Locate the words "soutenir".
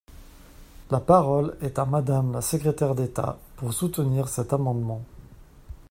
3.71-4.29